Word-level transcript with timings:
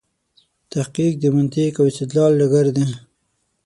تحقیق 0.71 1.13
د 1.19 1.23
منطق 1.35 1.73
او 1.81 1.85
استدلال 1.91 2.31
ډګر 2.39 2.67
دی. 2.75 2.87